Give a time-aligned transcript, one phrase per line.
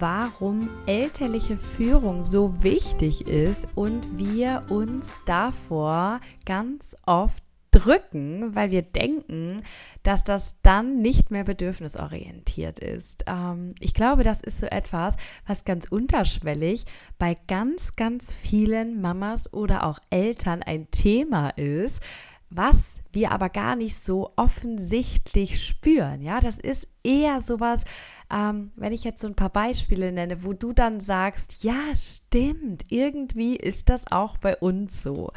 [0.00, 8.82] warum elterliche Führung so wichtig ist und wir uns davor ganz oft drücken, weil wir
[8.82, 9.62] denken,
[10.02, 13.24] dass das dann nicht mehr bedürfnisorientiert ist.
[13.26, 16.84] Ähm, ich glaube, das ist so etwas, was ganz unterschwellig
[17.18, 22.02] bei ganz, ganz vielen Mamas oder auch Eltern ein Thema ist,
[22.48, 26.22] was wir aber gar nicht so offensichtlich spüren.
[26.22, 27.84] Ja, das ist eher sowas,
[28.32, 32.84] ähm, wenn ich jetzt so ein paar Beispiele nenne, wo du dann sagst, ja, stimmt,
[32.90, 35.32] irgendwie ist das auch bei uns so.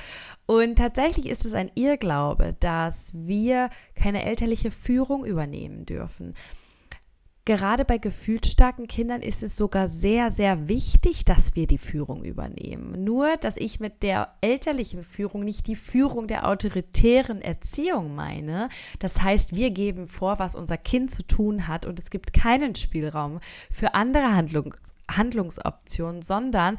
[0.45, 6.35] Und tatsächlich ist es ein Irrglaube, dass wir keine elterliche Führung übernehmen dürfen.
[7.45, 13.03] Gerade bei gefühlsstarken Kindern ist es sogar sehr, sehr wichtig, dass wir die Führung übernehmen.
[13.03, 18.69] Nur, dass ich mit der elterlichen Führung nicht die Führung der autoritären Erziehung meine.
[19.00, 22.75] Das heißt, wir geben vor, was unser Kind zu tun hat und es gibt keinen
[22.75, 26.78] Spielraum für andere Handlungs Handlungsoptionen, sondern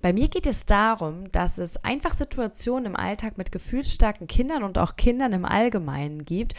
[0.00, 4.78] bei mir geht es darum, dass es einfach Situationen im Alltag mit gefühlsstarken Kindern und
[4.78, 6.54] auch Kindern im Allgemeinen gibt,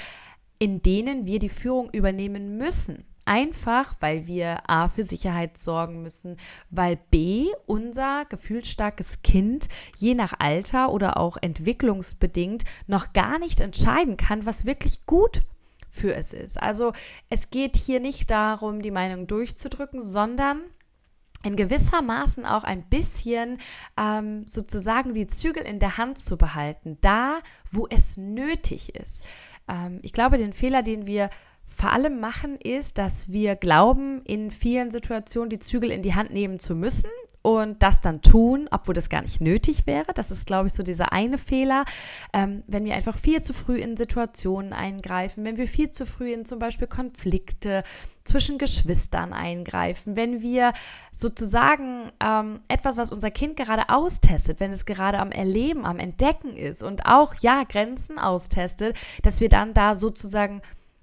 [0.60, 3.09] in denen wir die Führung übernehmen müssen.
[3.30, 6.38] Einfach, weil wir A für Sicherheit sorgen müssen,
[6.72, 14.18] weil B unser gefühlsstarkes Kind je nach Alter oder auch entwicklungsbedingt noch gar nicht entscheiden
[14.18, 15.44] kann, was wirklich gut
[15.92, 16.60] für es ist.
[16.60, 16.92] Also
[17.30, 20.62] es geht hier nicht darum, die Meinung durchzudrücken, sondern
[21.44, 23.60] in gewissermaßen auch ein bisschen
[23.96, 29.24] ähm, sozusagen die Zügel in der Hand zu behalten, da wo es nötig ist.
[29.68, 31.30] Ähm, ich glaube, den Fehler, den wir
[31.70, 36.32] vor allem machen, ist, dass wir glauben, in vielen Situationen die Zügel in die Hand
[36.32, 37.10] nehmen zu müssen
[37.42, 40.14] und das dann tun, obwohl das gar nicht nötig wäre.
[40.14, 41.86] Das ist, glaube ich, so dieser eine Fehler.
[42.34, 46.34] Ähm, wenn wir einfach viel zu früh in Situationen eingreifen, wenn wir viel zu früh
[46.34, 47.84] in zum Beispiel Konflikte
[48.26, 50.74] zwischen Geschwistern eingreifen, wenn wir
[51.14, 56.58] sozusagen ähm, etwas, was unser Kind gerade austestet, wenn es gerade am Erleben, am Entdecken
[56.58, 60.62] ist und auch, ja, Grenzen austestet, dass wir dann da sozusagen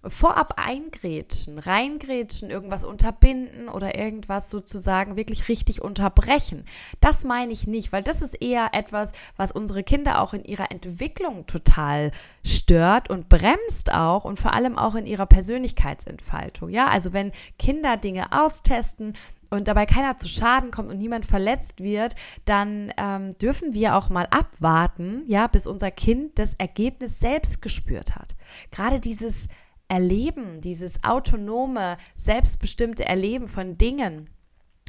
[0.09, 6.65] vorab eingrätschen, reingrätschen, irgendwas unterbinden oder irgendwas sozusagen wirklich richtig unterbrechen.
[7.01, 10.71] Das meine ich nicht, weil das ist eher etwas, was unsere Kinder auch in ihrer
[10.71, 12.13] Entwicklung total
[12.45, 16.71] stört und bremst auch und vor allem auch in ihrer Persönlichkeitsentfaltung.
[16.71, 19.15] Ja, also wenn Kinder Dinge austesten,
[19.51, 24.11] und dabei keiner zu Schaden kommt und niemand verletzt wird, dann ähm, dürfen wir auch
[24.11, 28.35] mal abwarten, ja, bis unser Kind das Ergebnis selbst gespürt hat.
[28.71, 29.49] Gerade dieses
[29.89, 34.31] Erleben, dieses autonome, selbstbestimmte Erleben von Dingen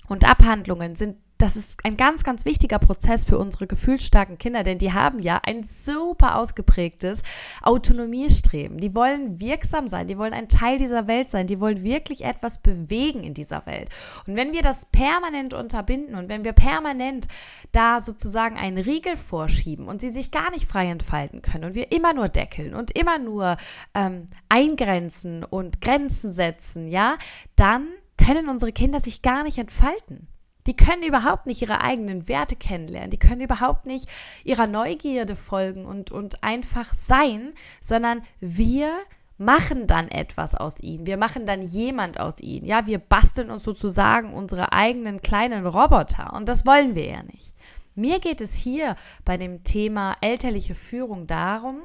[0.08, 4.80] und Abhandlungen sind das ist ein ganz, ganz wichtiger Prozess für unsere gefühlsstarken Kinder, denn
[4.80, 7.22] die haben ja ein super ausgeprägtes
[7.62, 8.80] Autonomiestreben.
[8.80, 12.59] Die wollen wirksam sein, die wollen ein Teil dieser Welt sein, die wollen wirklich etwas
[12.59, 13.90] bewegen in dieser Welt.
[14.25, 17.28] Und wenn wir das permanent unterbinden und wenn wir permanent
[17.72, 21.92] da sozusagen einen Riegel vorschieben und sie sich gar nicht frei entfalten können und wir
[21.92, 23.58] immer nur deckeln und immer nur
[23.94, 27.18] ähm, eingrenzen und Grenzen setzen, ja,
[27.56, 27.88] dann
[28.18, 30.28] können unsere Kinder sich gar nicht entfalten.
[30.68, 33.10] Die können überhaupt nicht ihre eigenen Werte kennenlernen.
[33.10, 34.08] Die können überhaupt nicht
[34.44, 38.92] ihrer Neugierde folgen und, und einfach sein, sondern wir
[39.38, 41.06] machen dann etwas aus ihnen.
[41.06, 42.66] Wir machen dann jemand aus ihnen.
[42.66, 47.54] Ja, wir basteln uns sozusagen unsere eigenen kleinen Roboter und das wollen wir ja nicht.
[47.96, 48.96] Mir geht es hier
[49.26, 51.82] bei dem Thema elterliche Führung darum,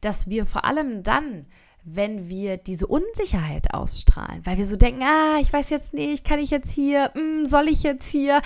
[0.00, 1.46] dass wir vor allem dann
[1.84, 6.38] wenn wir diese Unsicherheit ausstrahlen, weil wir so denken, ah, ich weiß jetzt nicht, kann
[6.38, 8.40] ich jetzt hier, mm, soll ich jetzt hier,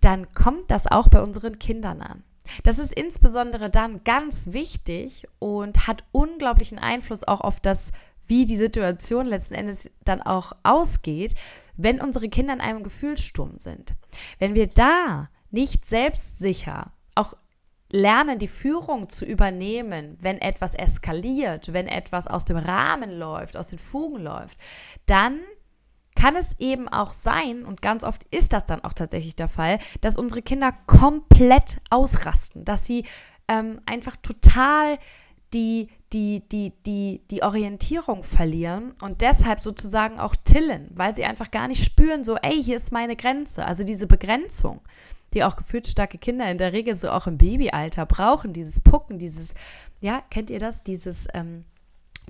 [0.00, 2.24] dann kommt das auch bei unseren Kindern an.
[2.62, 7.92] Das ist insbesondere dann ganz wichtig und hat unglaublichen Einfluss auch auf das,
[8.26, 11.34] wie die Situation letzten Endes dann auch ausgeht,
[11.76, 13.94] wenn unsere Kinder in einem Gefühlssturm sind.
[14.38, 17.34] Wenn wir da nicht selbstsicher, auch
[17.90, 23.68] lernen, die Führung zu übernehmen, wenn etwas eskaliert, wenn etwas aus dem Rahmen läuft, aus
[23.68, 24.58] den Fugen läuft,
[25.06, 25.40] dann
[26.14, 29.78] kann es eben auch sein, und ganz oft ist das dann auch tatsächlich der Fall,
[30.00, 33.04] dass unsere Kinder komplett ausrasten, dass sie
[33.46, 34.98] ähm, einfach total
[35.54, 41.50] die die, die, die, die Orientierung verlieren und deshalb sozusagen auch tillen, weil sie einfach
[41.50, 43.64] gar nicht spüren, so, ey, hier ist meine Grenze.
[43.66, 44.80] Also diese Begrenzung,
[45.34, 49.54] die auch gefühlsstarke Kinder in der Regel so auch im Babyalter brauchen, dieses Pucken, dieses,
[50.00, 50.82] ja, kennt ihr das?
[50.84, 51.64] Dieses, ähm,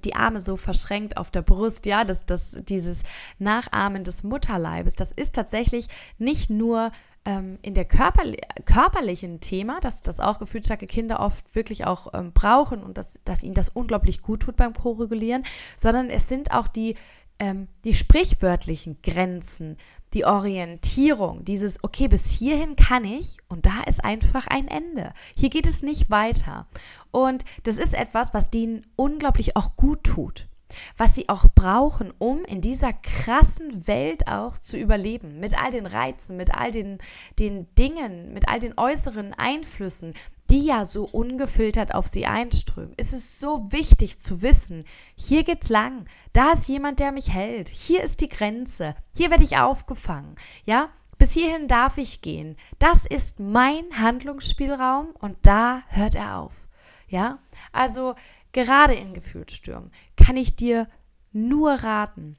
[0.04, 3.02] die Arme so verschränkt auf der Brust, ja, das, das, dieses
[3.38, 6.92] Nachahmen des Mutterleibes, das ist tatsächlich nicht nur
[7.24, 8.22] ähm, in der Körper,
[8.64, 13.42] körperlichen Thema, dass das auch gefühlsstarke Kinder oft wirklich auch ähm, brauchen und dass, dass
[13.42, 15.44] ihnen das unglaublich gut tut beim Co-Regulieren,
[15.76, 16.96] sondern es sind auch die,
[17.38, 19.76] ähm, die sprichwörtlichen Grenzen,
[20.14, 25.12] die Orientierung, dieses, okay, bis hierhin kann ich und da ist einfach ein Ende.
[25.36, 26.66] Hier geht es nicht weiter.
[27.10, 30.47] Und das ist etwas, was denen unglaublich auch gut tut
[30.96, 35.86] was sie auch brauchen, um in dieser krassen Welt auch zu überleben, mit all den
[35.86, 36.98] Reizen, mit all den,
[37.38, 40.14] den Dingen, mit all den äußeren Einflüssen,
[40.50, 42.94] die ja so ungefiltert auf sie einströmen.
[42.96, 44.84] Es ist so wichtig zu wissen,
[45.14, 49.44] hier geht's lang, da ist jemand, der mich hält, hier ist die Grenze, hier werde
[49.44, 50.88] ich aufgefangen, ja?
[51.18, 52.56] Bis hierhin darf ich gehen.
[52.78, 56.68] Das ist mein Handlungsspielraum und da hört er auf.
[57.08, 57.40] Ja?
[57.72, 58.14] Also
[58.52, 59.90] gerade in Gefühlsstürmen,
[60.28, 60.88] kann ich dir
[61.32, 62.36] nur raten,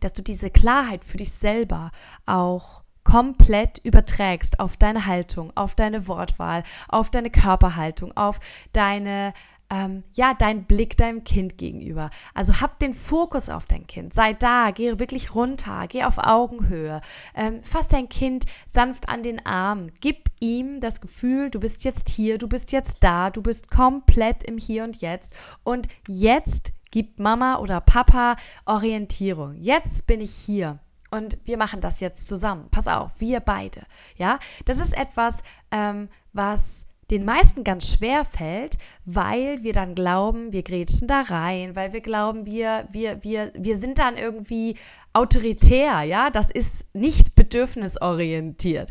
[0.00, 1.90] dass du diese Klarheit für dich selber
[2.24, 8.40] auch komplett überträgst auf deine Haltung, auf deine Wortwahl, auf deine Körperhaltung, auf
[8.72, 9.34] deine
[9.70, 12.10] ähm, ja, dein Blick deinem Kind gegenüber.
[12.34, 14.14] Also hab den Fokus auf dein Kind.
[14.14, 17.00] Sei da, geh wirklich runter, geh auf Augenhöhe.
[17.34, 19.88] Ähm, fass dein Kind sanft an den Arm.
[20.00, 24.42] Gib ihm das Gefühl, du bist jetzt hier, du bist jetzt da, du bist komplett
[24.42, 25.34] im Hier und Jetzt.
[25.64, 29.56] Und jetzt gibt Mama oder Papa Orientierung.
[29.56, 30.78] Jetzt bin ich hier.
[31.10, 32.68] Und wir machen das jetzt zusammen.
[32.70, 33.82] Pass auf, wir beide.
[34.16, 38.76] Ja, das ist etwas, ähm, was den meisten ganz schwer fällt,
[39.06, 43.78] weil wir dann glauben, wir grätschen da rein, weil wir glauben, wir, wir, wir, wir
[43.78, 44.76] sind dann irgendwie
[45.14, 48.90] autoritär, ja, das ist nicht bedürfnisorientiert.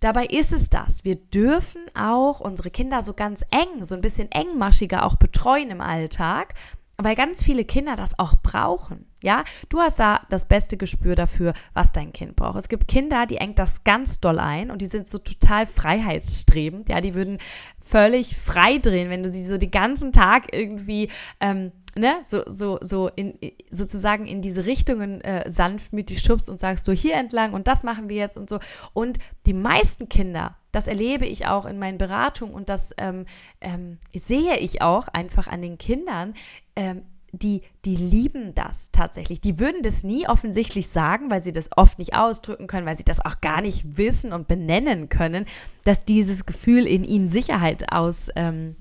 [0.00, 1.04] Dabei ist es das.
[1.04, 5.80] Wir dürfen auch unsere Kinder so ganz eng, so ein bisschen engmaschiger auch betreuen im
[5.80, 6.54] Alltag,
[6.98, 9.06] weil ganz viele Kinder das auch brauchen.
[9.22, 12.56] Ja, du hast da das beste Gespür dafür, was dein Kind braucht.
[12.56, 16.88] Es gibt Kinder, die engt das ganz doll ein und die sind so total freiheitsstrebend.
[16.88, 17.38] Ja, die würden
[17.80, 21.10] völlig frei drehen, wenn du sie so den ganzen Tag irgendwie
[21.40, 23.38] ähm, ne, so, so, so in,
[23.70, 28.08] sozusagen in diese Richtungen äh, sanftmütig schubst und sagst, so hier entlang und das machen
[28.08, 28.58] wir jetzt und so.
[28.92, 33.26] Und die meisten Kinder, das erlebe ich auch in meinen Beratungen und das ähm,
[33.60, 36.34] ähm, sehe ich auch einfach an den Kindern,
[36.76, 37.02] ähm,
[37.32, 39.40] die, die lieben das tatsächlich.
[39.40, 43.04] Die würden das nie offensichtlich sagen, weil sie das oft nicht ausdrücken können, weil sie
[43.04, 45.46] das auch gar nicht wissen und benennen können,
[45.84, 48.76] dass dieses Gefühl in ihnen Sicherheit aus, ähm,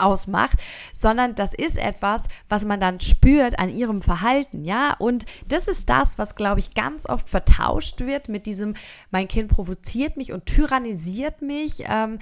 [0.00, 0.58] ausmacht,
[0.92, 4.94] sondern das ist etwas, was man dann spürt an ihrem Verhalten, ja.
[4.98, 8.74] Und das ist das, was, glaube ich, ganz oft vertauscht wird mit diesem,
[9.10, 11.84] mein Kind provoziert mich und tyrannisiert mich.
[11.86, 12.18] Ähm,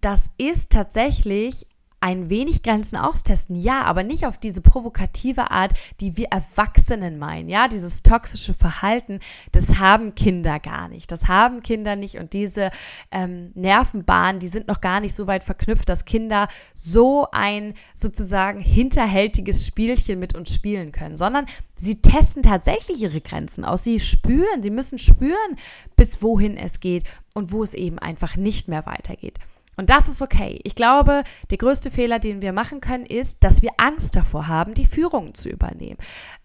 [0.00, 1.66] das ist tatsächlich
[2.00, 7.50] ein wenig Grenzen austesten, ja, aber nicht auf diese provokative Art, die wir Erwachsenen meinen,
[7.50, 9.20] ja, dieses toxische Verhalten,
[9.52, 12.70] das haben Kinder gar nicht, das haben Kinder nicht und diese
[13.10, 18.60] ähm, Nervenbahnen, die sind noch gar nicht so weit verknüpft, dass Kinder so ein sozusagen
[18.60, 21.44] hinterhältiges Spielchen mit uns spielen können, sondern
[21.76, 25.58] sie testen tatsächlich ihre Grenzen aus, sie spüren, sie müssen spüren,
[25.96, 27.04] bis wohin es geht
[27.34, 29.38] und wo es eben einfach nicht mehr weitergeht.
[29.76, 30.60] Und das ist okay.
[30.64, 34.74] Ich glaube, der größte Fehler, den wir machen können, ist, dass wir Angst davor haben,
[34.74, 35.98] die Führung zu übernehmen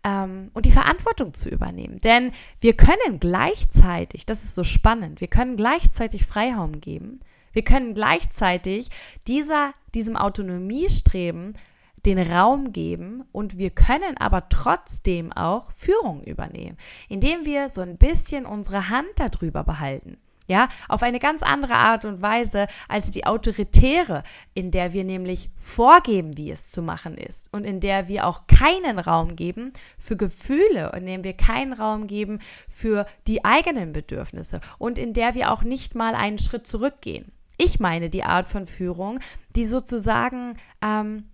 [0.04, 2.00] ähm, und die Verantwortung zu übernehmen.
[2.02, 7.20] Denn wir können gleichzeitig, das ist so spannend, wir können gleichzeitig Freiraum geben.
[7.52, 8.90] Wir können gleichzeitig
[9.28, 11.58] dieser, diesem Autonomiestreben
[12.06, 16.78] den Raum geben und wir können aber trotzdem auch Führung übernehmen,
[17.10, 20.18] indem wir so ein bisschen unsere Hand darüber behalten.
[20.48, 24.22] Ja, auf eine ganz andere Art und Weise als die autoritäre,
[24.54, 28.46] in der wir nämlich vorgeben, wie es zu machen ist und in der wir auch
[28.46, 34.62] keinen Raum geben für Gefühle, in dem wir keinen Raum geben für die eigenen Bedürfnisse
[34.78, 37.32] und in der wir auch nicht mal einen Schritt zurückgehen.
[37.58, 39.20] Ich meine die Art von Führung,
[39.56, 41.30] die sozusagen, ähm,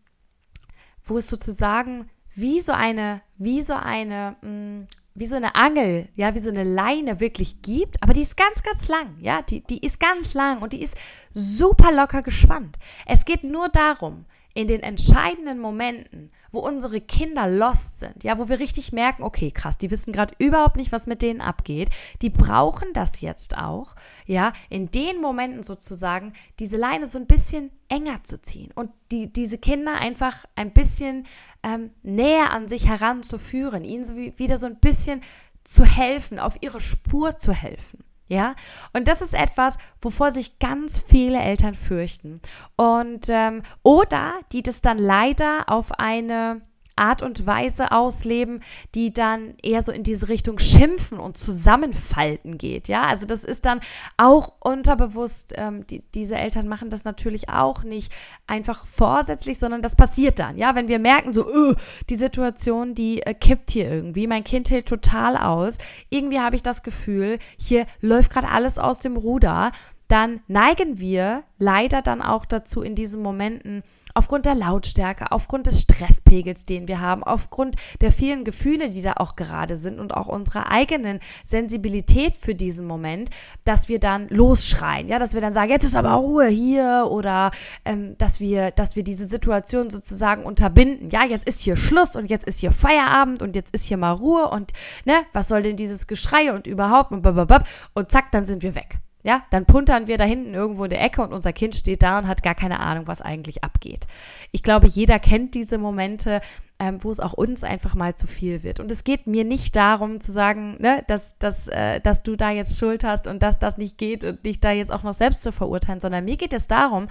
[1.03, 6.07] wo es sozusagen wie so eine, wie so eine mh, mm, wie so eine Angel,
[6.15, 9.61] ja, wie so eine Leine wirklich gibt, aber die ist ganz, ganz lang, ja, die,
[9.61, 10.97] die ist ganz lang und die ist
[11.33, 12.77] super locker gespannt.
[13.05, 18.49] Es geht nur darum, in den entscheidenden Momenten, wo unsere Kinder lost sind, ja, wo
[18.49, 21.89] wir richtig merken, okay, krass, die wissen gerade überhaupt nicht, was mit denen abgeht,
[22.21, 23.95] die brauchen das jetzt auch,
[24.27, 29.31] ja, in den Momenten sozusagen diese Leine so ein bisschen enger zu ziehen und die,
[29.31, 31.25] diese Kinder einfach ein bisschen
[31.63, 35.21] ähm, näher an sich heranzuführen, ihnen so wie, wieder so ein bisschen
[35.63, 38.03] zu helfen, auf ihre Spur zu helfen.
[38.31, 38.55] Ja,
[38.93, 42.39] und das ist etwas, wovor sich ganz viele Eltern fürchten.
[42.77, 46.61] Und ähm, oder die das dann leider auf eine
[47.01, 48.61] Art und Weise ausleben,
[48.93, 52.87] die dann eher so in diese Richtung Schimpfen und Zusammenfalten geht.
[52.87, 53.81] Ja, also das ist dann
[54.17, 58.13] auch unterbewusst, ähm, die, diese Eltern machen das natürlich auch nicht
[58.45, 60.57] einfach vorsätzlich, sondern das passiert dann.
[60.57, 61.75] Ja, wenn wir merken, so, öh,
[62.09, 65.79] die Situation, die äh, kippt hier irgendwie, mein Kind hält total aus,
[66.09, 69.71] irgendwie habe ich das Gefühl, hier läuft gerade alles aus dem Ruder
[70.11, 75.81] dann neigen wir leider dann auch dazu, in diesen Momenten aufgrund der Lautstärke, aufgrund des
[75.81, 80.27] Stresspegels, den wir haben, aufgrund der vielen Gefühle, die da auch gerade sind und auch
[80.27, 83.29] unserer eigenen Sensibilität für diesen Moment,
[83.63, 87.51] dass wir dann losschreien, ja, dass wir dann sagen, jetzt ist aber Ruhe hier oder
[87.85, 92.29] ähm, dass wir, dass wir diese Situation sozusagen unterbinden, ja, jetzt ist hier Schluss und
[92.29, 94.73] jetzt ist hier Feierabend und jetzt ist hier mal Ruhe und
[95.05, 98.99] ne, was soll denn dieses Geschrei und überhaupt und, und zack, dann sind wir weg.
[99.23, 102.17] Ja, dann puntern wir da hinten irgendwo in der Ecke und unser Kind steht da
[102.17, 104.07] und hat gar keine Ahnung, was eigentlich abgeht.
[104.51, 106.41] Ich glaube, jeder kennt diese Momente,
[106.79, 108.79] ähm, wo es auch uns einfach mal zu viel wird.
[108.79, 112.49] Und es geht mir nicht darum zu sagen, ne, dass, dass, äh, dass du da
[112.49, 115.43] jetzt Schuld hast und dass das nicht geht und dich da jetzt auch noch selbst
[115.43, 117.07] zu verurteilen, sondern mir geht es darum,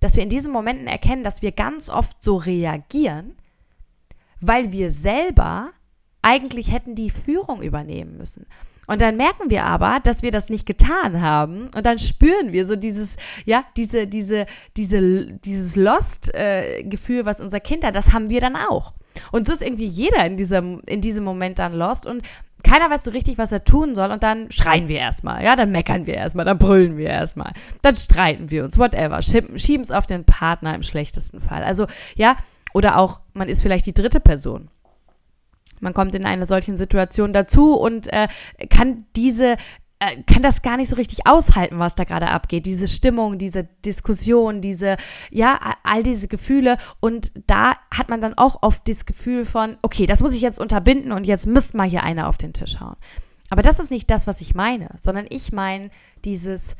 [0.00, 3.36] dass wir in diesen Momenten erkennen, dass wir ganz oft so reagieren,
[4.40, 5.70] weil wir selber
[6.22, 8.46] eigentlich hätten die Führung übernehmen müssen.
[8.86, 11.70] Und dann merken wir aber, dass wir das nicht getan haben.
[11.74, 14.46] Und dann spüren wir so dieses, ja, diese, diese,
[14.76, 18.92] diese, dieses Lost-Gefühl, äh, was unser Kind hat, das haben wir dann auch.
[19.30, 22.22] Und so ist irgendwie jeder in diesem, in diesem Moment dann lost und
[22.62, 25.72] keiner weiß so richtig, was er tun soll und dann schreien wir erstmal, ja, dann
[25.72, 30.06] meckern wir erstmal, dann brüllen wir erstmal, dann streiten wir uns, whatever, schieben es auf
[30.06, 31.64] den Partner im schlechtesten Fall.
[31.64, 32.36] Also, ja,
[32.72, 34.68] oder auch, man ist vielleicht die dritte Person
[35.82, 38.28] man kommt in einer solchen Situation dazu und äh,
[38.70, 39.56] kann diese
[40.02, 42.66] äh, kann das gar nicht so richtig aushalten, was da gerade abgeht.
[42.66, 44.96] Diese Stimmung, diese Diskussion, diese,
[45.30, 46.76] ja, all diese Gefühle.
[46.98, 50.58] Und da hat man dann auch oft das Gefühl von, okay, das muss ich jetzt
[50.58, 52.96] unterbinden und jetzt müsste mal hier einer auf den Tisch hauen.
[53.48, 55.90] Aber das ist nicht das, was ich meine, sondern ich meine
[56.24, 56.74] dieses,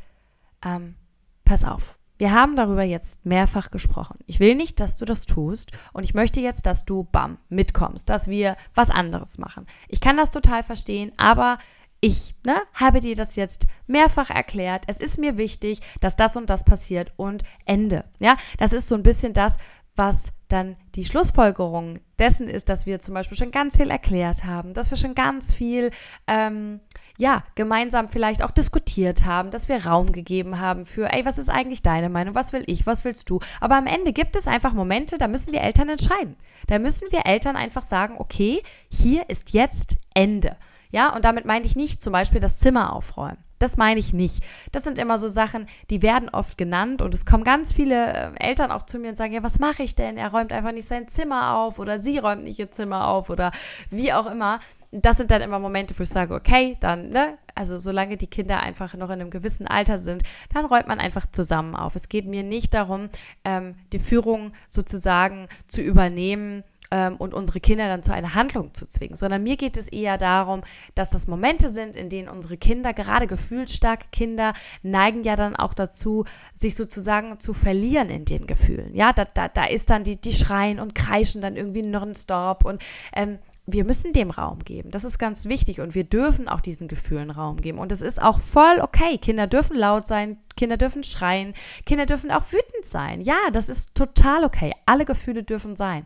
[0.65, 0.97] ähm,
[1.45, 4.21] pass auf, wir haben darüber jetzt mehrfach gesprochen.
[4.29, 8.09] Ich will nicht, dass du das tust und ich möchte jetzt, dass du bam mitkommst,
[8.09, 9.67] dass wir was anderes machen.
[9.89, 11.59] Ich kann das total verstehen, aber
[12.01, 14.85] ich ne, habe dir das jetzt mehrfach erklärt.
[14.87, 18.05] Es ist mir wichtig, dass das und das passiert und Ende.
[18.21, 19.57] Ja, das ist so ein bisschen das,
[19.97, 24.75] was dann die Schlussfolgerung dessen ist, dass wir zum Beispiel schon ganz viel erklärt haben,
[24.75, 25.91] dass wir schon ganz viel
[26.29, 26.79] ähm,
[27.19, 31.51] ja, gemeinsam vielleicht auch diskutiert haben, dass wir Raum gegeben haben für, ey, was ist
[31.51, 33.41] eigentlich deine Meinung, was will ich, was willst du?
[33.61, 36.37] Aber am Ende gibt es einfach Momente, da müssen wir Eltern entscheiden.
[36.67, 40.57] Da müssen wir Eltern einfach sagen, okay, hier ist jetzt Ende.
[40.91, 43.39] Ja, und damit meine ich nicht zum Beispiel das Zimmer aufräumen.
[43.59, 44.43] Das meine ich nicht.
[44.73, 48.31] Das sind immer so Sachen, die werden oft genannt und es kommen ganz viele äh,
[48.41, 50.17] Eltern auch zu mir und sagen, ja, was mache ich denn?
[50.17, 53.53] Er räumt einfach nicht sein Zimmer auf oder sie räumt nicht ihr Zimmer auf oder
[53.89, 54.59] wie auch immer
[54.93, 58.61] das sind dann immer Momente, wo ich sage, okay, dann, ne, also solange die Kinder
[58.61, 60.23] einfach noch in einem gewissen Alter sind,
[60.53, 61.97] dann räumt man einfach zusammen auf.
[61.97, 63.09] Es geht mir nicht darum,
[63.45, 68.87] ähm, die Führung sozusagen zu übernehmen ähm, und unsere Kinder dann zu einer Handlung zu
[68.87, 70.61] zwingen, sondern mir geht es eher darum,
[70.95, 75.73] dass das Momente sind, in denen unsere Kinder, gerade gefühlsstarke Kinder, neigen ja dann auch
[75.73, 78.95] dazu, sich sozusagen zu verlieren in den Gefühlen.
[78.95, 82.83] Ja, da, da, da ist dann die, die schreien und kreischen dann irgendwie nonstop und
[83.15, 84.91] ähm, wir müssen dem Raum geben.
[84.91, 87.79] Das ist ganz wichtig und wir dürfen auch diesen Gefühlen Raum geben.
[87.79, 89.19] Und es ist auch voll okay.
[89.19, 91.55] Kinder dürfen laut sein, Kinder dürfen schreien,
[91.87, 93.21] Kinder dürfen auch wütend sein.
[93.21, 94.75] Ja, das ist total okay.
[94.87, 96.05] Alle Gefühle dürfen sein.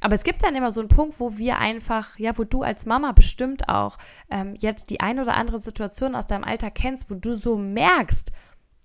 [0.00, 2.86] Aber es gibt dann immer so einen Punkt, wo wir einfach, ja, wo du als
[2.86, 3.98] Mama bestimmt auch
[4.30, 8.32] ähm, jetzt die ein oder andere Situation aus deinem Alter kennst, wo du so merkst,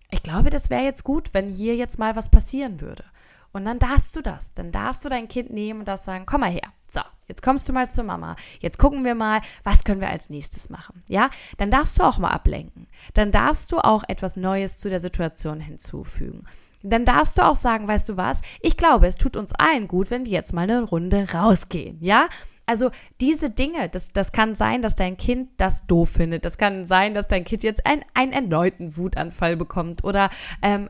[0.10, 3.04] ich glaube, das wäre jetzt gut, wenn hier jetzt mal was passieren würde.
[3.52, 4.54] Und dann darfst du das.
[4.54, 6.72] Dann darfst du dein Kind nehmen und das sagen, komm mal her.
[6.88, 7.02] So,
[7.34, 8.36] jetzt kommst du mal zur Mama.
[8.60, 11.02] Jetzt gucken wir mal, was können wir als nächstes machen.
[11.10, 12.86] Ja, dann darfst du auch mal ablenken.
[13.16, 16.46] Dann darfst du auch etwas Neues zu der Situation hinzufügen.
[16.84, 18.42] Dann darfst du auch sagen, weißt du was?
[18.62, 21.98] Ich glaube, es tut uns allen gut, wenn wir jetzt mal eine Runde rausgehen.
[22.02, 22.28] Ja,
[22.68, 26.46] also diese Dinge, das, das kann sein, dass dein Kind das doof findet.
[26.46, 30.30] Das kann sein, dass dein Kind jetzt ein, einen erneuten Wutanfall bekommt oder
[30.62, 30.90] ähm,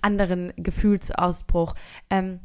[0.00, 1.74] anderen Gefühlsausbruch.
[2.08, 2.40] Ähm,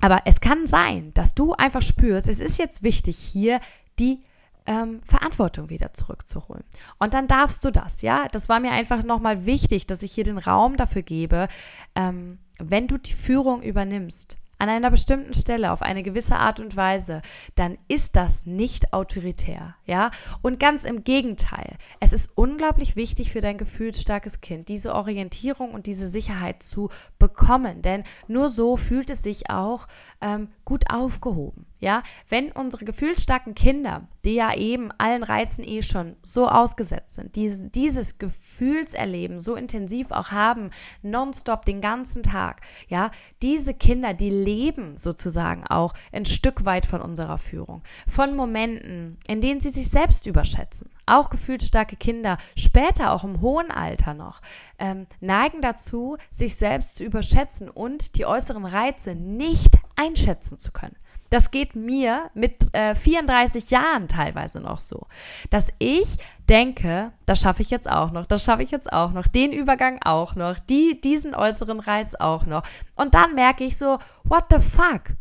[0.00, 3.60] Aber es kann sein, dass du einfach spürst, es ist jetzt wichtig, hier
[3.98, 4.20] die
[4.66, 6.64] ähm, Verantwortung wieder zurückzuholen.
[6.98, 8.28] Und dann darfst du das, ja.
[8.30, 11.48] Das war mir einfach nochmal wichtig, dass ich hier den Raum dafür gebe,
[11.94, 16.76] ähm, wenn du die Führung übernimmst, an einer bestimmten Stelle auf eine gewisse Art und
[16.76, 17.22] Weise,
[17.54, 20.10] dann ist das nicht autoritär, ja?
[20.42, 25.86] Und ganz im Gegenteil, es ist unglaublich wichtig für dein gefühlsstarkes Kind, diese Orientierung und
[25.86, 29.86] diese Sicherheit zu bekommen, denn nur so fühlt es sich auch
[30.20, 31.66] ähm, gut aufgehoben.
[31.80, 37.36] Ja, wenn unsere gefühlsstarken Kinder, die ja eben allen Reizen eh schon so ausgesetzt sind,
[37.36, 40.70] dieses, dieses Gefühlserleben so intensiv auch haben,
[41.02, 47.00] nonstop den ganzen Tag, ja, diese Kinder, die leben sozusagen auch ein Stück weit von
[47.00, 50.90] unserer Führung, von Momenten, in denen sie sich selbst überschätzen.
[51.06, 54.42] Auch gefühlsstarke Kinder, später auch im hohen Alter noch,
[54.80, 60.96] ähm, neigen dazu, sich selbst zu überschätzen und die äußeren Reize nicht einschätzen zu können.
[61.30, 65.06] Das geht mir mit äh, 34 Jahren teilweise noch so,
[65.50, 66.16] dass ich
[66.48, 69.98] denke, das schaffe ich jetzt auch noch, das schaffe ich jetzt auch noch, den Übergang
[70.02, 72.62] auch noch, die, diesen äußeren Reiz auch noch.
[72.96, 75.16] Und dann merke ich so, what the fuck?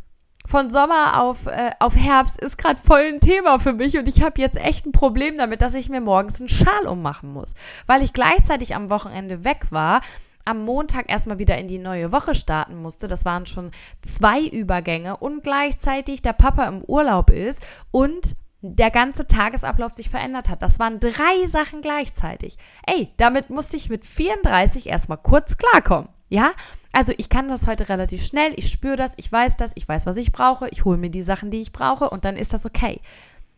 [0.45, 4.21] Von Sommer auf, äh, auf Herbst ist gerade voll ein Thema für mich und ich
[4.21, 7.53] habe jetzt echt ein Problem damit, dass ich mir morgens einen Schal ummachen muss,
[7.85, 9.99] weil ich gleichzeitig am Wochenende weg war
[10.48, 13.08] am Montag erstmal wieder in die neue Woche starten musste.
[13.08, 19.27] Das waren schon zwei Übergänge und gleichzeitig der Papa im Urlaub ist und der ganze
[19.27, 20.62] Tagesablauf sich verändert hat.
[20.62, 22.58] Das waren drei Sachen gleichzeitig.
[22.86, 26.10] Ey, damit musste ich mit 34 erstmal kurz klarkommen.
[26.30, 26.51] Ja,
[26.92, 30.06] also ich kann das heute relativ schnell, ich spüre das, ich weiß das, ich weiß,
[30.08, 32.66] was ich brauche, ich hole mir die Sachen, die ich brauche und dann ist das
[32.66, 33.00] okay.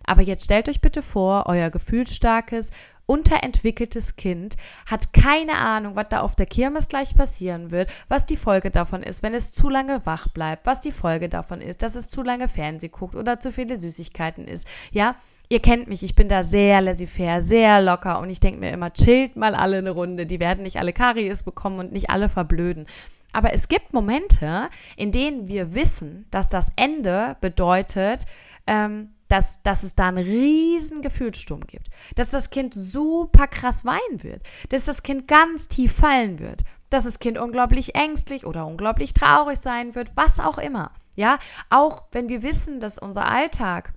[0.05, 2.69] Aber jetzt stellt euch bitte vor, euer gefühlsstarkes,
[3.09, 8.37] unterentwickeltes Kind hat keine Ahnung, was da auf der Kirmes gleich passieren wird, was die
[8.37, 11.95] Folge davon ist, wenn es zu lange wach bleibt, was die Folge davon ist, dass
[11.95, 14.67] es zu lange Fernseh guckt oder zu viele Süßigkeiten isst.
[14.91, 15.15] Ja,
[15.49, 18.93] ihr kennt mich, ich bin da sehr laissez-faire, sehr locker und ich denke mir immer,
[18.93, 22.85] chillt mal alle eine Runde, die werden nicht alle Karies bekommen und nicht alle verblöden.
[23.31, 28.25] Aber es gibt Momente, in denen wir wissen, dass das Ende bedeutet,
[28.67, 34.23] ähm, dass, dass es da einen riesen Gefühlssturm gibt, dass das Kind super krass weinen
[34.23, 39.13] wird, dass das Kind ganz tief fallen wird, dass das Kind unglaublich ängstlich oder unglaublich
[39.13, 40.91] traurig sein wird, was auch immer.
[41.15, 41.37] Ja,
[41.69, 43.93] auch wenn wir wissen, dass unser Alltag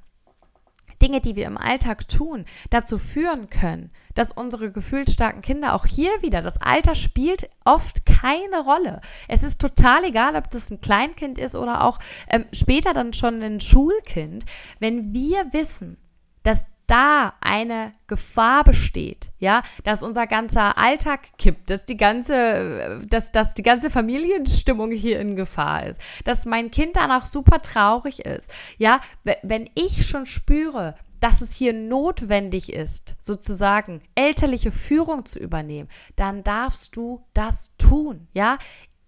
[1.02, 6.10] Dinge, die wir im Alltag tun, dazu führen können, dass unsere gefühlsstarken Kinder auch hier
[6.22, 9.00] wieder, das Alter spielt oft keine Rolle.
[9.28, 13.42] Es ist total egal, ob das ein Kleinkind ist oder auch ähm, später dann schon
[13.42, 14.44] ein Schulkind.
[14.78, 15.98] Wenn wir wissen,
[16.42, 23.32] dass da eine Gefahr besteht, ja, dass unser ganzer Alltag kippt, dass die ganze, dass,
[23.32, 28.50] dass die ganze Familienstimmung hier in Gefahr ist, dass mein Kind danach super traurig ist,
[28.76, 29.00] ja,
[29.42, 36.44] wenn ich schon spüre, dass es hier notwendig ist, sozusagen elterliche Führung zu übernehmen, dann
[36.44, 38.58] darfst du das tun, ja,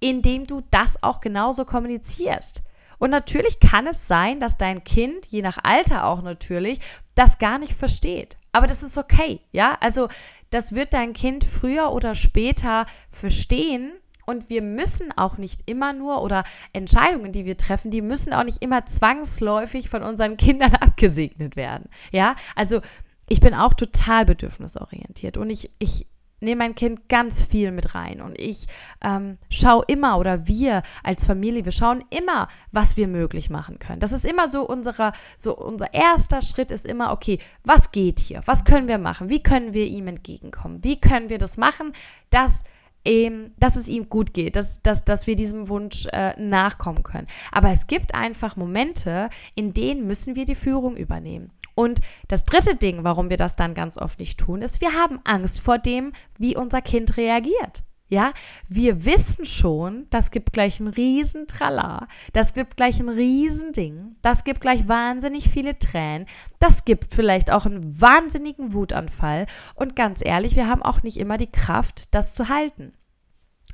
[0.00, 2.62] indem du das auch genauso kommunizierst.
[2.98, 6.78] Und natürlich kann es sein, dass dein Kind, je nach Alter auch natürlich,
[7.14, 8.36] das gar nicht versteht.
[8.52, 9.76] Aber das ist okay, ja?
[9.80, 10.08] Also,
[10.50, 13.92] das wird dein Kind früher oder später verstehen.
[14.26, 18.44] Und wir müssen auch nicht immer nur oder Entscheidungen, die wir treffen, die müssen auch
[18.44, 21.90] nicht immer zwangsläufig von unseren Kindern abgesegnet werden.
[22.10, 22.80] Ja, also
[23.28, 26.06] ich bin auch total bedürfnisorientiert und ich, ich
[26.44, 28.66] nehme mein Kind ganz viel mit rein und ich
[29.02, 34.00] ähm, schaue immer oder wir als Familie, wir schauen immer, was wir möglich machen können.
[34.00, 38.42] Das ist immer so unserer, so unser erster Schritt ist immer, okay, was geht hier?
[38.46, 39.28] Was können wir machen?
[39.28, 40.84] Wie können wir ihm entgegenkommen?
[40.84, 41.92] Wie können wir das machen,
[42.30, 42.64] dass
[43.04, 47.28] ähm, dass es ihm gut geht, dass, dass, dass wir diesem Wunsch äh, nachkommen können.
[47.52, 51.52] Aber es gibt einfach Momente, in denen müssen wir die Führung übernehmen.
[51.74, 55.20] Und das dritte Ding, warum wir das dann ganz oft nicht tun, ist, wir haben
[55.24, 57.82] Angst vor dem, wie unser Kind reagiert.
[58.08, 58.32] Ja,
[58.68, 64.16] wir wissen schon, das gibt gleich ein riesen Trala, das gibt gleich ein riesen Ding,
[64.20, 66.26] das gibt gleich wahnsinnig viele Tränen,
[66.58, 71.38] das gibt vielleicht auch einen wahnsinnigen Wutanfall und ganz ehrlich, wir haben auch nicht immer
[71.38, 72.92] die Kraft, das zu halten.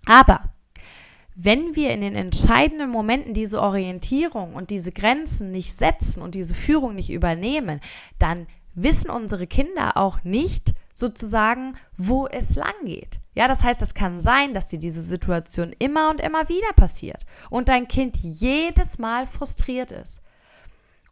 [0.06, 0.54] Aber
[1.44, 6.54] wenn wir in den entscheidenden Momenten diese Orientierung und diese Grenzen nicht setzen und diese
[6.54, 7.80] Führung nicht übernehmen,
[8.18, 13.20] dann wissen unsere Kinder auch nicht sozusagen, wo es lang geht.
[13.34, 17.24] Ja, das heißt, es kann sein, dass dir diese Situation immer und immer wieder passiert
[17.48, 20.22] und dein Kind jedes Mal frustriert ist.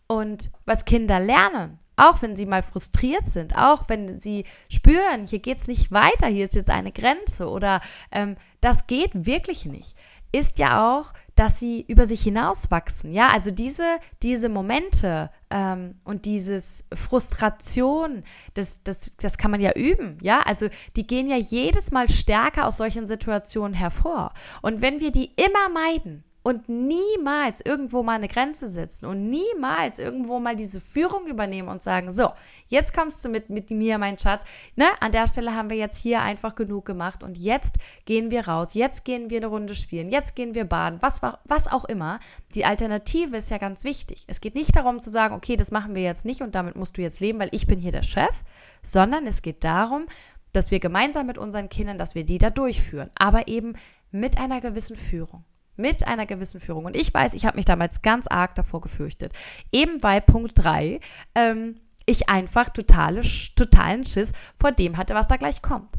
[0.06, 5.40] Und was Kinder lernen, auch wenn sie mal frustriert sind, auch wenn sie spüren, hier
[5.40, 7.80] geht es nicht weiter, hier ist jetzt eine Grenze oder
[8.12, 9.96] ähm, das geht wirklich nicht,
[10.32, 13.12] ist ja auch, dass sie über sich hinauswachsen.
[13.12, 13.84] Ja, also diese,
[14.22, 20.18] diese Momente ähm, und dieses Frustration, das, das, das kann man ja üben.
[20.20, 24.32] Ja, also die gehen ja jedes Mal stärker aus solchen Situationen hervor.
[24.62, 29.98] Und wenn wir die immer meiden, und niemals irgendwo mal eine Grenze setzen und niemals
[29.98, 32.30] irgendwo mal diese Führung übernehmen und sagen, so,
[32.68, 34.44] jetzt kommst du mit, mit mir, mein Schatz.
[34.74, 34.86] Ne?
[35.00, 37.74] An der Stelle haben wir jetzt hier einfach genug gemacht und jetzt
[38.06, 41.66] gehen wir raus, jetzt gehen wir eine Runde spielen, jetzt gehen wir baden, was, was
[41.70, 42.18] auch immer.
[42.54, 44.24] Die Alternative ist ja ganz wichtig.
[44.26, 46.96] Es geht nicht darum zu sagen, okay, das machen wir jetzt nicht und damit musst
[46.96, 48.42] du jetzt leben, weil ich bin hier der Chef,
[48.82, 50.06] sondern es geht darum,
[50.54, 53.74] dass wir gemeinsam mit unseren Kindern, dass wir die da durchführen, aber eben
[54.10, 55.44] mit einer gewissen Führung
[55.78, 56.84] mit einer gewissen Führung.
[56.84, 59.32] Und ich weiß, ich habe mich damals ganz arg davor gefürchtet.
[59.72, 61.00] Eben weil Punkt 3
[61.34, 63.22] ähm, ich einfach totale,
[63.54, 65.92] totalen Schiss vor dem hatte, was da gleich kommt.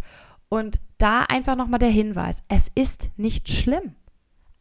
[0.49, 3.95] Und da einfach nochmal der Hinweis, es ist nicht schlimm.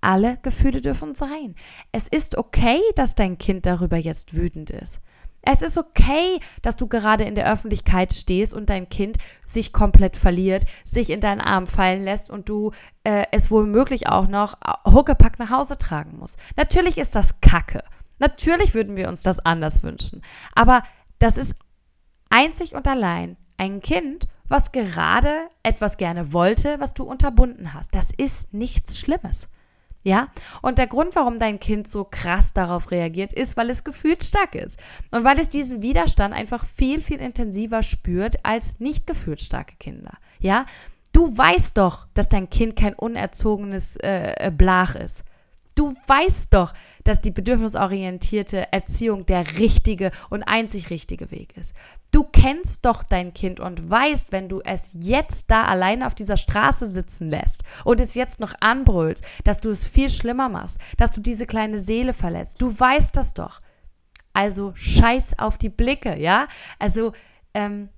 [0.01, 1.57] Alle Gefühle dürfen sein.
[1.91, 5.01] Es ist okay, dass dein Kind darüber jetzt wütend ist.
[5.43, 10.17] Es ist okay, dass du gerade in der Öffentlichkeit stehst und dein Kind sich komplett
[10.17, 12.73] verliert, sich in deinen Arm fallen lässt und du
[13.05, 16.39] äh, es womöglich auch noch äh, huckepack nach Hause tragen musst.
[16.57, 17.83] Natürlich ist das Kacke.
[18.19, 20.23] Natürlich würden wir uns das anders wünschen.
[20.55, 20.83] Aber
[21.19, 21.55] das ist
[22.31, 27.95] einzig und allein ein Kind, was gerade etwas gerne wollte, was du unterbunden hast.
[27.95, 29.49] Das ist nichts Schlimmes.
[30.03, 30.29] Ja?
[30.63, 34.55] Und der Grund, warum dein Kind so krass darauf reagiert, ist, weil es gefühlt stark
[34.55, 34.79] ist.
[35.11, 40.13] Und weil es diesen Widerstand einfach viel, viel intensiver spürt als nicht gefühlt starke Kinder.
[40.39, 40.67] Ja?
[41.13, 45.25] Du weißt doch, dass dein Kind kein unerzogenes äh, äh Blach ist.
[45.79, 51.73] Du weißt doch, dass die bedürfnisorientierte Erziehung der richtige und einzig richtige Weg ist.
[52.11, 56.37] Du kennst doch dein Kind und weißt, wenn du es jetzt da alleine auf dieser
[56.37, 61.13] Straße sitzen lässt und es jetzt noch anbrüllst, dass du es viel schlimmer machst, dass
[61.13, 62.61] du diese kleine Seele verletzt.
[62.61, 63.61] Du weißt das doch.
[64.33, 66.49] Also scheiß auf die Blicke, ja?
[66.81, 67.13] Also
[67.55, 67.89] ähm,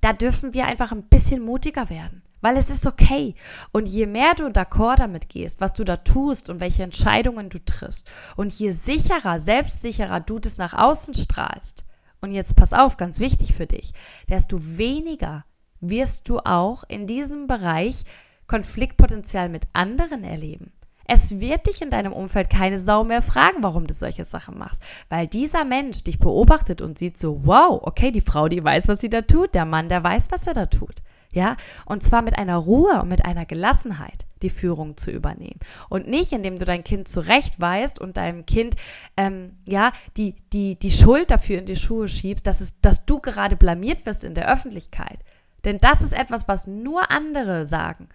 [0.00, 3.34] da dürfen wir einfach ein bisschen mutiger werden weil es ist okay.
[3.72, 7.58] Und je mehr du d'accord damit gehst, was du da tust und welche Entscheidungen du
[7.58, 11.84] triffst, und je sicherer, selbstsicherer du das nach außen strahlst,
[12.20, 13.92] und jetzt pass auf, ganz wichtig für dich,
[14.28, 15.44] desto weniger
[15.80, 18.04] wirst du auch in diesem Bereich
[18.46, 20.72] Konfliktpotenzial mit anderen erleben.
[21.04, 24.80] Es wird dich in deinem Umfeld keine Sau mehr fragen, warum du solche Sachen machst,
[25.08, 29.00] weil dieser Mensch dich beobachtet und sieht so, wow, okay, die Frau, die weiß, was
[29.00, 31.02] sie da tut, der Mann, der weiß, was er da tut
[31.36, 36.08] ja, und zwar mit einer Ruhe und mit einer Gelassenheit die Führung zu übernehmen und
[36.08, 38.74] nicht, indem du dein Kind zurechtweist und deinem Kind
[39.18, 43.20] ähm, ja die, die, die Schuld dafür in die Schuhe schiebst, dass, es, dass du
[43.20, 45.18] gerade blamiert wirst in der Öffentlichkeit.
[45.66, 48.08] Denn das ist etwas, was nur andere sagen.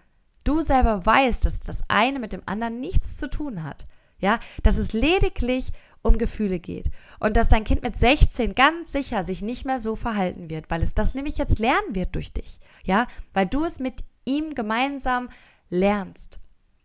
[0.44, 3.86] Du selber weißt, dass das eine mit dem anderen nichts zu tun hat.
[4.18, 6.90] Ja, dass es lediglich um Gefühle geht.
[7.20, 10.82] Und dass dein Kind mit 16 ganz sicher sich nicht mehr so verhalten wird, weil
[10.82, 12.60] es das nämlich jetzt lernen wird durch dich.
[12.84, 15.30] Ja, weil du es mit ihm gemeinsam
[15.70, 16.40] lernst.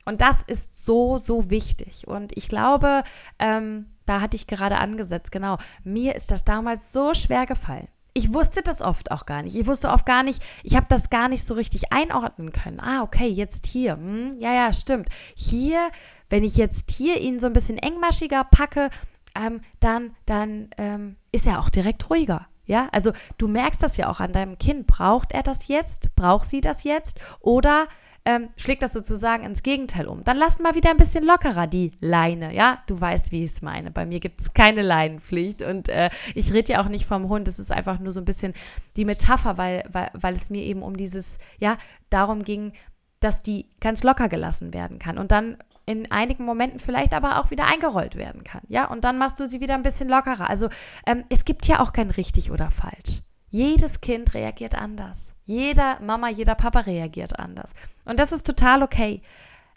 [0.05, 2.07] Und das ist so, so wichtig.
[2.07, 3.03] Und ich glaube,
[3.39, 7.89] ähm, da hatte ich gerade angesetzt, genau, mir ist das damals so schwer gefallen.
[8.15, 9.57] Ich wusste das oft auch gar nicht.
[9.57, 12.81] Ich wusste oft gar nicht, ich habe das gar nicht so richtig einordnen können.
[12.81, 13.95] Ah, okay, jetzt hier.
[13.95, 15.09] Hm, ja, ja, stimmt.
[15.35, 15.91] Hier
[16.29, 18.91] wenn ich jetzt hier ihn so ein bisschen engmaschiger packe,
[19.35, 22.47] ähm, dann, dann ähm, ist er auch direkt ruhiger.
[22.67, 24.87] Ja, also du merkst das ja auch an deinem Kind.
[24.87, 26.15] Braucht er das jetzt?
[26.17, 27.19] Braucht sie das jetzt?
[27.41, 27.87] Oder
[28.25, 30.25] ähm, schlägt das sozusagen ins Gegenteil um?
[30.25, 32.53] Dann lass mal wieder ein bisschen lockerer die Leine.
[32.53, 33.93] Ja, du weißt, wie ich es meine.
[33.93, 37.47] Bei mir gibt es keine Leinenpflicht und äh, ich rede ja auch nicht vom Hund.
[37.47, 38.53] Es ist einfach nur so ein bisschen
[38.97, 41.79] die Metapher, weil, weil, weil es mir eben um dieses, ja,
[42.11, 42.73] darum ging,
[43.21, 47.51] dass die ganz locker gelassen werden kann und dann in einigen Momenten vielleicht aber auch
[47.51, 48.63] wieder eingerollt werden kann.
[48.69, 50.51] Ja, und dann machst du sie wieder ein bisschen lockerer.
[50.51, 50.69] Also
[51.07, 53.23] ähm, es gibt hier auch kein richtig oder falsch.
[53.51, 55.35] Jedes Kind reagiert anders.
[55.45, 57.73] Jeder Mama, jeder Papa reagiert anders.
[58.05, 59.23] Und das ist total okay.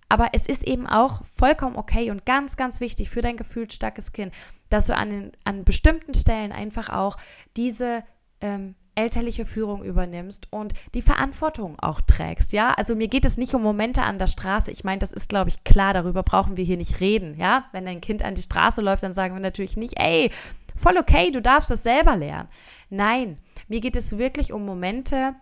[0.10, 4.34] Aber es ist eben auch vollkommen okay und ganz, ganz wichtig für dein gefühlsstarkes Kind,
[4.70, 7.16] dass du an, an bestimmten Stellen einfach auch
[7.56, 8.04] diese
[8.42, 12.74] ähm, elterliche Führung übernimmst und die Verantwortung auch trägst, ja?
[12.74, 14.72] Also mir geht es nicht um Momente an der Straße.
[14.72, 17.64] Ich meine, das ist, glaube ich, klar, darüber brauchen wir hier nicht reden, ja?
[17.72, 20.32] Wenn dein Kind an die Straße läuft, dann sagen wir natürlich nicht, ey,
[20.76, 22.50] voll okay, du darfst das selber lernen.
[22.90, 23.38] Nein,
[23.70, 25.34] mir geht es wirklich um Momente,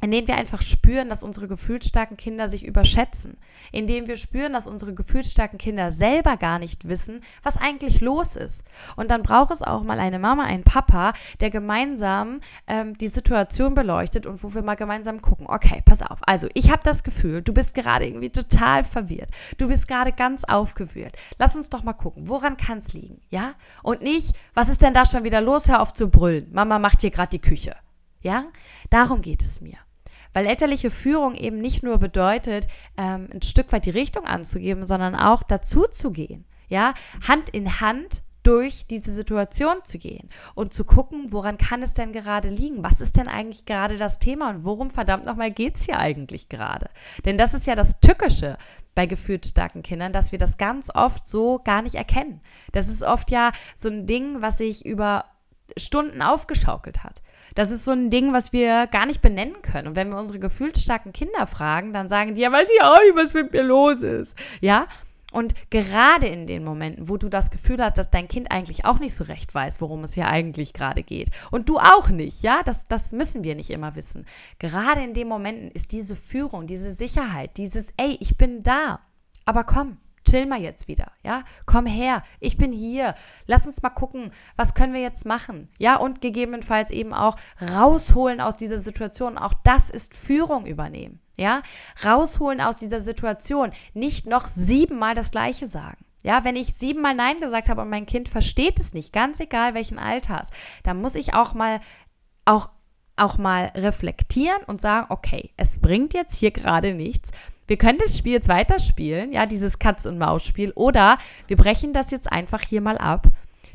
[0.00, 3.36] indem wir einfach spüren, dass unsere gefühlsstarken Kinder sich überschätzen,
[3.72, 8.64] indem wir spüren, dass unsere gefühlsstarken Kinder selber gar nicht wissen, was eigentlich los ist.
[8.96, 13.74] Und dann braucht es auch mal eine Mama, einen Papa, der gemeinsam ähm, die Situation
[13.74, 17.42] beleuchtet und wo wir mal gemeinsam gucken, okay, pass auf, also ich habe das Gefühl,
[17.42, 21.16] du bist gerade irgendwie total verwirrt, du bist gerade ganz aufgewühlt.
[21.38, 23.54] Lass uns doch mal gucken, woran kann es liegen, ja?
[23.82, 27.00] Und nicht, was ist denn da schon wieder los, hör auf zu brüllen, Mama macht
[27.00, 27.74] hier gerade die Küche.
[28.20, 28.44] Ja,
[28.90, 29.78] darum geht es mir.
[30.38, 35.16] Weil elterliche Führung eben nicht nur bedeutet, ähm, ein Stück weit die Richtung anzugeben, sondern
[35.16, 36.44] auch dazu zu gehen.
[36.68, 36.94] Ja,
[37.26, 42.12] Hand in Hand durch diese Situation zu gehen und zu gucken, woran kann es denn
[42.12, 42.84] gerade liegen?
[42.84, 46.48] Was ist denn eigentlich gerade das Thema und worum verdammt nochmal geht es hier eigentlich
[46.48, 46.88] gerade?
[47.24, 48.58] Denn das ist ja das Tückische
[48.94, 52.42] bei gefühlt starken Kindern, dass wir das ganz oft so gar nicht erkennen.
[52.70, 55.24] Das ist oft ja so ein Ding, was sich über
[55.76, 57.22] Stunden aufgeschaukelt hat.
[57.58, 59.88] Das ist so ein Ding, was wir gar nicht benennen können.
[59.88, 63.16] Und wenn wir unsere gefühlsstarken Kinder fragen, dann sagen die, ja, weiß ich auch nicht,
[63.16, 64.36] was mit mir los ist.
[64.60, 64.86] Ja?
[65.32, 69.00] Und gerade in den Momenten, wo du das Gefühl hast, dass dein Kind eigentlich auch
[69.00, 71.30] nicht so recht weiß, worum es hier eigentlich gerade geht.
[71.50, 74.24] Und du auch nicht, ja, das, das müssen wir nicht immer wissen.
[74.60, 79.00] Gerade in den Momenten ist diese Führung, diese Sicherheit, dieses, ey, ich bin da.
[79.44, 79.96] Aber komm,
[80.28, 81.44] chill mal jetzt wieder, ja?
[81.66, 83.14] Komm her, ich bin hier.
[83.46, 85.68] Lass uns mal gucken, was können wir jetzt machen?
[85.78, 89.38] Ja, und gegebenenfalls eben auch rausholen aus dieser Situation.
[89.38, 91.62] Auch das ist Führung übernehmen, ja?
[92.04, 96.04] Rausholen aus dieser Situation, nicht noch siebenmal das Gleiche sagen.
[96.22, 99.74] Ja, wenn ich siebenmal Nein gesagt habe und mein Kind versteht es nicht, ganz egal
[99.74, 100.50] welchen Alters,
[100.82, 101.80] dann muss ich auch mal
[102.44, 102.70] auch
[103.16, 107.30] auch mal reflektieren und sagen, okay, es bringt jetzt hier gerade nichts
[107.68, 112.62] wir können das Spiel jetzt weiterspielen, ja, dieses Katz-und-Maus-Spiel, oder wir brechen das jetzt einfach
[112.62, 113.28] hier mal ab,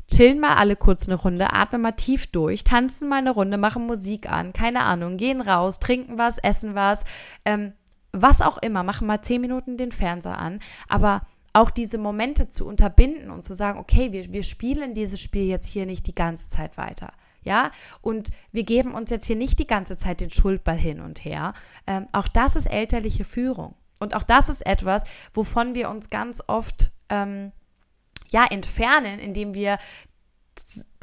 [0.08, 3.86] chillen mal alle kurz eine Runde, atmen mal tief durch, tanzen mal eine Runde, machen
[3.86, 7.04] Musik an, keine Ahnung, gehen raus, trinken was, essen was,
[7.44, 7.72] ähm,
[8.12, 12.66] was auch immer, machen mal zehn Minuten den Fernseher an, aber auch diese Momente zu
[12.66, 16.48] unterbinden und zu sagen, okay, wir, wir spielen dieses Spiel jetzt hier nicht die ganze
[16.50, 17.12] Zeit weiter
[17.44, 21.24] ja, und wir geben uns jetzt hier nicht die ganze Zeit den Schuldball hin und
[21.24, 21.52] her.
[21.86, 23.74] Ähm, auch das ist elterliche Führung.
[24.00, 27.52] Und auch das ist etwas, wovon wir uns ganz oft ähm,
[28.28, 29.78] ja entfernen, indem wir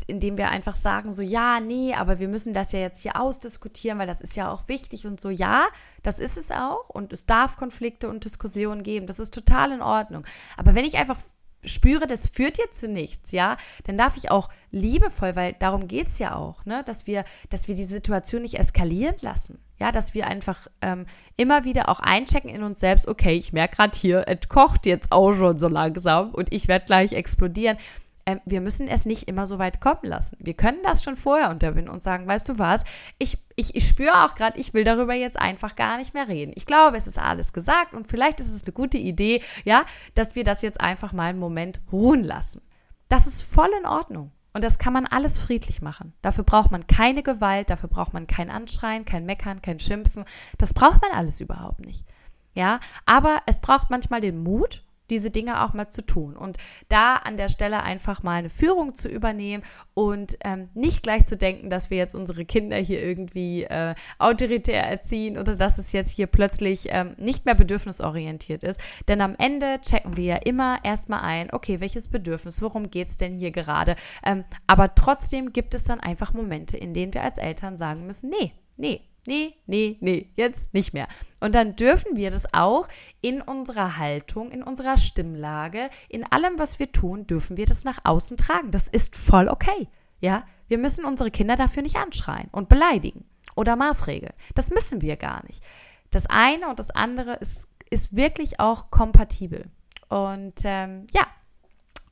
[0.07, 3.99] indem wir einfach sagen, so ja, nee, aber wir müssen das ja jetzt hier ausdiskutieren,
[3.99, 5.67] weil das ist ja auch wichtig und so, ja,
[6.03, 9.81] das ist es auch und es darf Konflikte und Diskussionen geben, das ist total in
[9.81, 10.25] Ordnung.
[10.57, 11.17] Aber wenn ich einfach
[11.63, 16.07] spüre, das führt jetzt zu nichts, ja, dann darf ich auch liebevoll, weil darum geht
[16.07, 19.59] es ja auch, ne, dass wir, dass wir die Situation nicht eskalieren lassen.
[19.79, 23.77] Ja, dass wir einfach ähm, immer wieder auch einchecken in uns selbst, okay, ich merke
[23.77, 27.77] gerade hier, es kocht jetzt auch schon so langsam und ich werde gleich explodieren
[28.25, 30.37] ähm, wir müssen es nicht immer so weit kommen lassen.
[30.39, 32.83] Wir können das schon vorher unterbinden und sagen, weißt du was,
[33.17, 36.53] ich, ich, ich spüre auch gerade, ich will darüber jetzt einfach gar nicht mehr reden.
[36.55, 40.35] Ich glaube, es ist alles gesagt und vielleicht ist es eine gute Idee, ja, dass
[40.35, 42.61] wir das jetzt einfach mal einen Moment ruhen lassen.
[43.09, 44.31] Das ist voll in Ordnung.
[44.53, 46.13] Und das kann man alles friedlich machen.
[46.21, 50.25] Dafür braucht man keine Gewalt, dafür braucht man kein Anschreien, kein Meckern, kein Schimpfen.
[50.57, 52.05] Das braucht man alles überhaupt nicht.
[52.53, 56.35] Ja, aber es braucht manchmal den Mut diese Dinge auch mal zu tun.
[56.35, 56.57] Und
[56.89, 61.37] da an der Stelle einfach mal eine Führung zu übernehmen und ähm, nicht gleich zu
[61.37, 66.11] denken, dass wir jetzt unsere Kinder hier irgendwie äh, autoritär erziehen oder dass es jetzt
[66.11, 68.79] hier plötzlich ähm, nicht mehr bedürfnisorientiert ist.
[69.07, 73.17] Denn am Ende checken wir ja immer erstmal ein, okay, welches Bedürfnis, worum geht es
[73.17, 73.95] denn hier gerade?
[74.25, 78.29] Ähm, aber trotzdem gibt es dann einfach Momente, in denen wir als Eltern sagen müssen,
[78.29, 81.07] nee, nee, nee, nee, nee, jetzt nicht mehr.
[81.39, 82.87] Und dann dürfen wir das auch
[83.21, 87.99] in unserer Haltung, in unserer Stimmlage, in allem, was wir tun, dürfen wir das nach
[88.03, 88.71] außen tragen.
[88.71, 89.87] Das ist voll okay.
[90.19, 94.33] Ja, wir müssen unsere Kinder dafür nicht anschreien und beleidigen oder Maßregeln.
[94.55, 95.63] Das müssen wir gar nicht.
[96.11, 99.65] Das eine und das andere ist, ist wirklich auch kompatibel.
[100.09, 101.25] Und ähm, ja,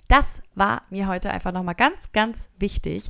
[0.07, 3.09] das war mir heute einfach nochmal ganz, ganz wichtig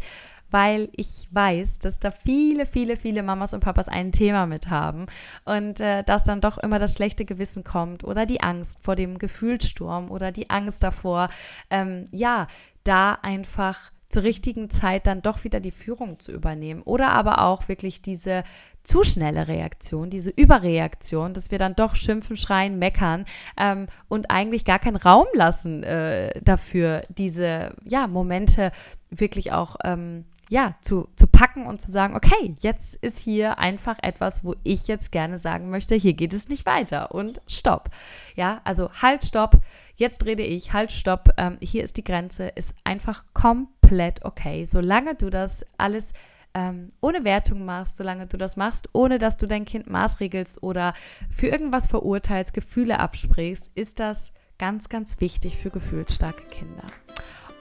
[0.52, 5.06] weil ich weiß, dass da viele, viele, viele Mamas und Papas ein Thema mit haben
[5.46, 9.20] und äh, dass dann doch immer das schlechte Gewissen kommt oder die Angst vor dem
[9.20, 11.30] Gefühlssturm oder die Angst davor,
[11.70, 12.48] ähm, ja,
[12.84, 17.68] da einfach zur richtigen Zeit dann doch wieder die Führung zu übernehmen oder aber auch
[17.68, 18.44] wirklich diese
[18.84, 23.26] zu schnelle Reaktion, diese Überreaktion, dass wir dann doch schimpfen, schreien, meckern
[23.58, 28.72] ähm, und eigentlich gar keinen Raum lassen äh, dafür, diese ja, Momente
[29.12, 33.98] wirklich auch ähm, ja, zu, zu packen und zu sagen, okay, jetzt ist hier einfach
[34.02, 37.90] etwas, wo ich jetzt gerne sagen möchte, hier geht es nicht weiter und stopp.
[38.36, 39.62] Ja, also halt, stopp,
[39.96, 44.66] jetzt rede ich, halt, stopp, ähm, hier ist die Grenze, ist einfach komplett okay.
[44.66, 46.14] Solange du das alles
[46.56, 50.96] ähm, ohne Wertung machst, solange du das machst, ohne dass du dein Kind maßregelst oder
[51.30, 56.86] für irgendwas verurteilst, Gefühle absprichst, ist das ganz, ganz wichtig für gefühlsstarke Kinder.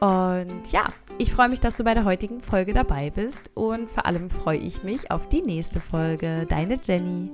[0.01, 0.87] Und ja,
[1.19, 4.59] ich freue mich, dass du bei der heutigen Folge dabei bist und vor allem freue
[4.59, 6.47] ich mich auf die nächste Folge.
[6.49, 7.33] Deine Jenny.